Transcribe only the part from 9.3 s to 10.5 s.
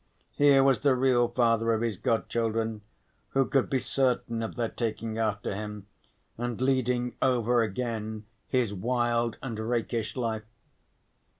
and rakish life.